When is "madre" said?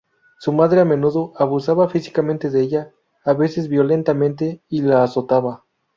0.51-0.81